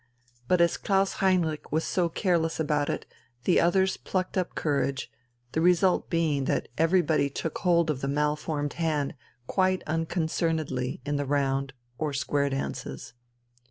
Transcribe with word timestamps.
But 0.47 0.61
as 0.61 0.77
Klaus 0.77 1.13
Heinrich 1.21 1.71
was 1.71 1.83
so 1.83 2.09
careless 2.09 2.59
about 2.59 2.89
it, 2.89 3.05
the 3.43 3.59
others 3.61 3.97
plucked 3.97 4.35
up 4.35 4.55
courage, 4.55 5.11
the 5.51 5.61
result 5.61 6.09
being 6.09 6.45
that 6.45 6.69
everybody 6.75 7.29
took 7.29 7.59
hold 7.59 7.91
of 7.91 8.01
the 8.01 8.07
malformed 8.07 8.73
hand 8.73 9.13
quite 9.45 9.83
unconcernedly 9.85 11.01
in 11.05 11.17
the 11.17 11.25
round 11.27 11.73
or 11.99 12.13
square 12.13 12.49
dances. 12.49 13.13